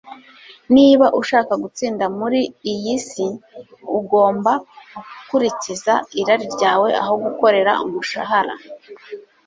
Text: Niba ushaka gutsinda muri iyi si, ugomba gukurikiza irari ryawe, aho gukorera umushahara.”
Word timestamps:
Niba 0.75 1.05
ushaka 1.21 1.53
gutsinda 1.63 2.05
muri 2.19 2.41
iyi 2.73 2.95
si, 3.07 3.25
ugomba 3.99 4.51
gukurikiza 5.15 5.93
irari 6.19 6.45
ryawe, 6.55 6.89
aho 7.01 7.13
gukorera 7.25 7.71
umushahara.” 7.85 8.53